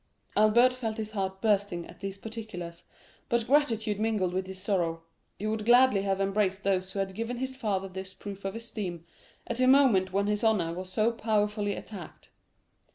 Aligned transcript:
Albert 0.35 0.73
felt 0.73 0.97
his 0.97 1.11
heart 1.11 1.43
bursting 1.43 1.85
at 1.85 1.99
these 1.99 2.17
particulars, 2.17 2.81
but 3.29 3.45
gratitude 3.45 3.99
mingled 3.99 4.33
with 4.33 4.47
his 4.47 4.59
sorrow: 4.59 5.03
he 5.37 5.45
would 5.45 5.63
gladly 5.63 6.01
have 6.01 6.19
embraced 6.19 6.63
those 6.63 6.91
who 6.91 6.97
had 6.97 7.13
given 7.13 7.37
his 7.37 7.55
father 7.55 7.87
this 7.87 8.11
proof 8.15 8.43
of 8.43 8.55
esteem 8.55 9.05
at 9.45 9.59
a 9.59 9.67
moment 9.67 10.11
when 10.11 10.25
his 10.25 10.43
honor 10.43 10.73
was 10.73 10.91
so 10.91 11.11
powerfully 11.11 11.75
attacked. 11.75 12.29